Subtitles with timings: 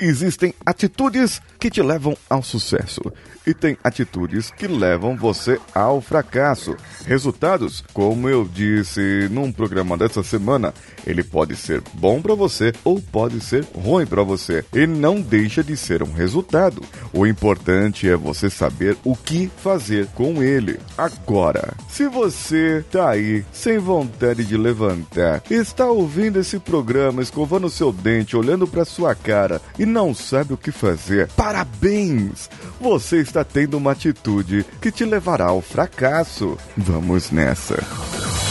[0.00, 3.02] Existem atitudes que te levam ao sucesso
[3.46, 6.74] e tem atitudes que levam você ao fracasso.
[7.04, 10.72] Resultados, como eu disse num programa dessa semana,
[11.06, 15.62] ele pode ser bom para você ou pode ser ruim para você e não deixa
[15.62, 16.82] de ser um resultado.
[17.12, 20.78] O importante é você saber o que fazer com ele.
[20.96, 27.92] Agora, se você tá aí sem vontade de levantar, está ouvindo esse programa, escovando seu
[27.92, 32.48] dente, olhando para sua cara e não sabe o que fazer, parabéns!
[32.80, 36.56] Você está tendo uma atitude que te levará ao fracasso.
[36.76, 37.76] Vamos nessa.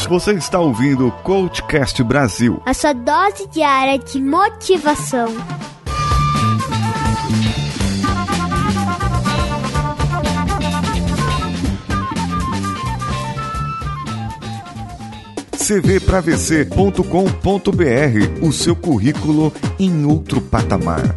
[0.08, 2.62] Você está ouvindo o Coachcast Brasil.
[2.66, 5.34] A sua dose diária de motivação.
[15.70, 21.16] cvpravc.com.br, o seu currículo em outro patamar.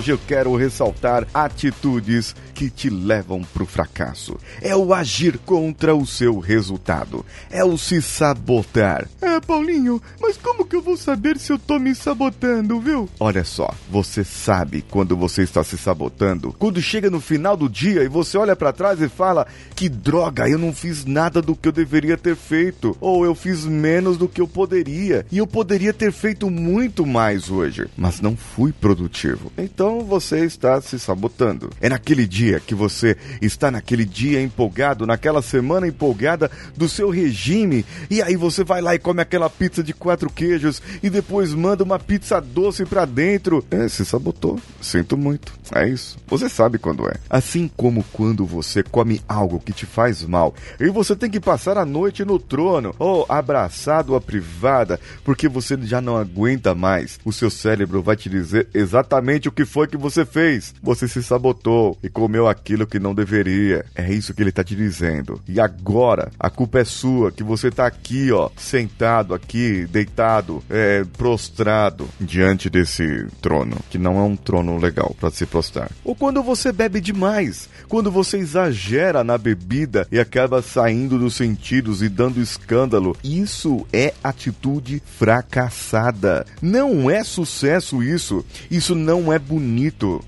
[0.00, 4.34] Hoje eu quero ressaltar atitudes que te levam para o fracasso.
[4.62, 7.22] É o agir contra o seu resultado.
[7.50, 9.06] É o se sabotar.
[9.20, 13.10] É, Paulinho, mas como que eu vou saber se eu tô me sabotando, viu?
[13.20, 16.54] Olha só, você sabe quando você está se sabotando.
[16.58, 20.48] Quando chega no final do dia e você olha para trás e fala: "Que droga,
[20.48, 24.28] eu não fiz nada do que eu deveria ter feito, ou eu fiz menos do
[24.28, 29.52] que eu poderia, e eu poderia ter feito muito mais hoje, mas não fui produtivo".
[29.58, 31.70] Então você está se sabotando.
[31.80, 37.10] É naquele dia dia que você está naquele dia empolgado, naquela semana empolgada do seu
[37.10, 41.52] regime, e aí você vai lá e come aquela pizza de quatro queijos e depois
[41.52, 43.62] manda uma pizza doce pra dentro.
[43.70, 44.58] É, se sabotou.
[44.80, 45.52] Sinto muito.
[45.74, 46.18] É isso.
[46.26, 47.14] Você sabe quando é.
[47.28, 51.78] Assim como quando você come algo que te faz mal e você tem que passar
[51.78, 57.20] a noite no trono ou abraçado à privada porque você já não aguenta mais.
[57.24, 60.74] O seu cérebro vai te dizer exatamente o que foi que você fez.
[60.82, 63.84] Você se sabotou e comeu comeu aquilo que não deveria.
[63.94, 65.40] É isso que ele está te dizendo.
[65.48, 71.04] E agora, a culpa é sua, que você está aqui, ó, sentado aqui, deitado, é,
[71.18, 75.90] prostrado diante desse trono, que não é um trono legal para se prostrar.
[76.04, 82.00] Ou quando você bebe demais, quando você exagera na bebida e acaba saindo dos sentidos
[82.00, 83.16] e dando escândalo.
[83.24, 86.46] Isso é atitude fracassada.
[86.62, 88.44] Não é sucesso isso.
[88.70, 89.69] Isso não é bonito.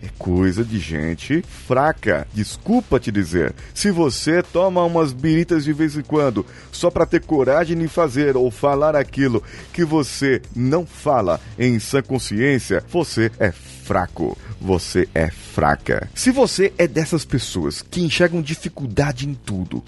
[0.02, 2.26] É coisa de gente fraca.
[2.32, 3.54] Desculpa te dizer.
[3.74, 8.36] Se você toma umas biritas de vez em quando só para ter coragem de fazer
[8.36, 9.42] ou falar aquilo
[9.72, 13.71] que você não fala em sã consciência, você é fraco.
[14.60, 16.08] Você é fraca.
[16.14, 19.82] Se você é dessas pessoas que enxergam dificuldade em tudo,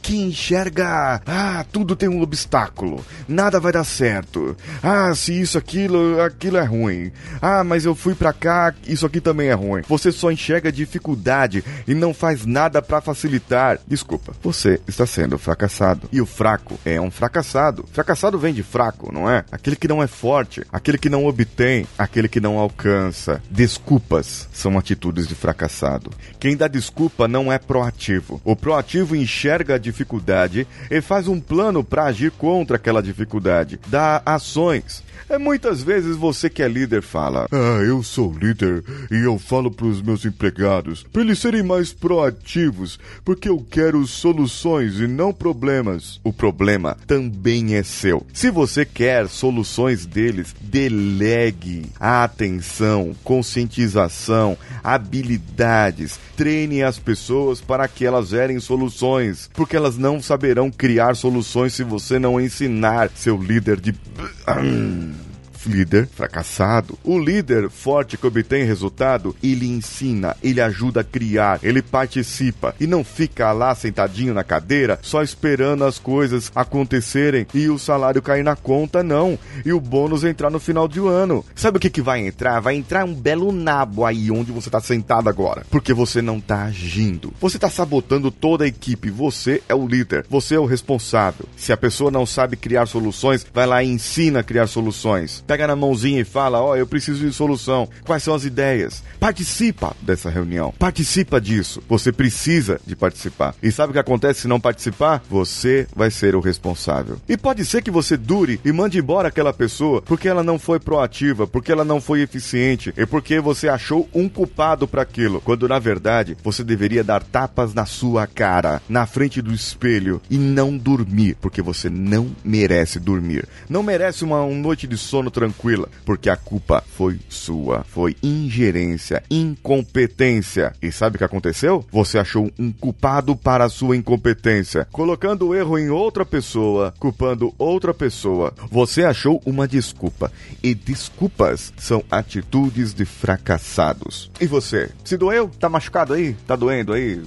[0.00, 4.56] que enxerga, ah, tudo tem um obstáculo, nada vai dar certo.
[4.82, 7.12] Ah, se isso aquilo, aquilo é ruim.
[7.40, 9.82] Ah, mas eu fui para cá, isso aqui também é ruim.
[9.88, 13.78] Você só enxerga dificuldade e não faz nada para facilitar.
[13.86, 16.08] Desculpa, você está sendo fracassado.
[16.12, 17.84] E o fraco é um fracassado.
[17.92, 19.44] Fracassado vem de fraco, não é?
[19.50, 23.39] Aquele que não é forte, aquele que não obtém, aquele que não alcança.
[23.48, 26.10] Desculpas são atitudes de fracassado.
[26.38, 28.40] Quem dá desculpa não é proativo.
[28.44, 33.80] O proativo enxerga a dificuldade e faz um plano para agir contra aquela dificuldade.
[33.86, 35.02] Dá ações.
[35.28, 39.70] É muitas vezes você que é líder fala: "Ah, eu sou líder e eu falo
[39.70, 45.32] para os meus empregados para eles serem mais proativos, porque eu quero soluções e não
[45.32, 46.20] problemas".
[46.24, 48.26] O problema também é seu.
[48.32, 58.04] Se você quer soluções deles, delegue a atenção, conscientização, habilidades, treine as pessoas para que
[58.04, 63.78] elas gerem soluções, porque elas não saberão criar soluções se você não ensinar seu líder
[63.78, 63.94] de
[65.66, 66.98] líder fracassado.
[67.04, 72.86] O líder forte que obtém resultado, ele ensina, ele ajuda a criar, ele participa e
[72.86, 78.42] não fica lá sentadinho na cadeira só esperando as coisas acontecerem e o salário cair
[78.42, 79.38] na conta, não.
[79.64, 81.44] E o bônus entrar no final do ano.
[81.54, 82.60] Sabe o que, que vai entrar?
[82.60, 85.64] Vai entrar um belo nabo aí onde você está sentado agora.
[85.70, 87.32] Porque você não está agindo.
[87.40, 89.10] Você está sabotando toda a equipe.
[89.10, 90.24] Você é o líder.
[90.28, 91.46] Você é o responsável.
[91.56, 95.66] Se a pessoa não sabe criar soluções, vai lá e ensina a criar soluções pega
[95.66, 97.88] na mãozinha e fala: Ó, oh, eu preciso de solução.
[98.04, 99.02] Quais são as ideias?
[99.18, 100.72] Participa dessa reunião.
[100.78, 101.82] Participa disso.
[101.88, 103.56] Você precisa de participar.
[103.60, 105.20] E sabe o que acontece se não participar?
[105.28, 107.16] Você vai ser o responsável.
[107.28, 110.78] E pode ser que você dure e mande embora aquela pessoa porque ela não foi
[110.78, 115.66] proativa, porque ela não foi eficiente e porque você achou um culpado para aquilo, quando
[115.66, 120.76] na verdade você deveria dar tapas na sua cara, na frente do espelho e não
[120.76, 123.48] dormir, porque você não merece dormir.
[123.68, 129.22] Não merece uma, uma noite de sono tranquila, porque a culpa foi sua, foi ingerência,
[129.30, 130.74] incompetência.
[130.82, 131.82] E sabe o que aconteceu?
[131.90, 137.54] Você achou um culpado para a sua incompetência, colocando o erro em outra pessoa, culpando
[137.56, 138.52] outra pessoa.
[138.70, 140.30] Você achou uma desculpa.
[140.62, 144.30] E desculpas são atitudes de fracassados.
[144.38, 144.90] E você?
[145.02, 145.50] Se doeu?
[145.58, 146.34] Tá machucado aí?
[146.46, 147.18] Tá doendo aí?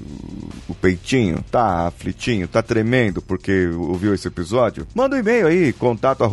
[0.69, 1.44] O peitinho?
[1.50, 2.48] Tá aflitinho?
[2.48, 4.86] Tá tremendo porque ouviu esse episódio?
[4.94, 6.24] Manda um e-mail aí, contato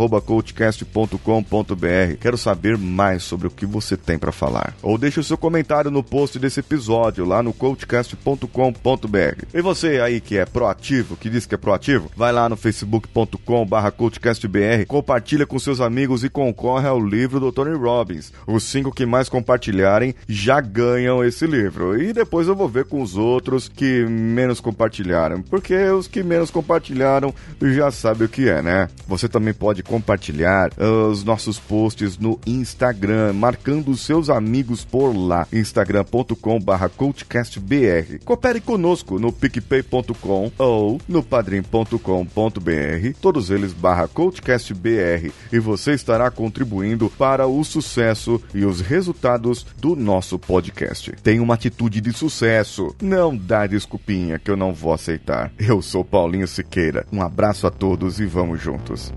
[2.20, 4.74] Quero saber mais sobre o que você tem para falar.
[4.82, 9.44] Ou deixe o seu comentário no post desse episódio lá no coachcast.com.br.
[9.54, 13.66] E você aí que é proativo, que diz que é proativo, vai lá no facebook.com
[13.66, 18.32] barra coachcastbr, compartilha com seus amigos e concorre ao livro do Tony Robbins.
[18.46, 22.00] Os cinco que mais compartilharem já ganham esse livro.
[22.00, 26.50] E depois eu vou ver com os outros que menos compartilharam, porque os que menos
[26.50, 28.88] compartilharam já sabem o que é, né?
[29.06, 35.46] Você também pode compartilhar uh, os nossos posts no Instagram, marcando seus amigos por lá,
[35.52, 38.18] instagram.com/barra coachcastbr.
[38.24, 41.98] Coopere conosco no picpay.com ou no padrim.com.br,
[43.20, 49.94] todos eles barra coachcastbr, e você estará contribuindo para o sucesso e os resultados do
[49.94, 51.12] nosso podcast.
[51.22, 52.94] Tem uma atitude de sucesso.
[53.00, 55.52] Não dá desculpinha que eu não vou aceitar.
[55.58, 57.06] Eu sou Paulinho Siqueira.
[57.12, 59.12] Um abraço a todos e vamos juntos.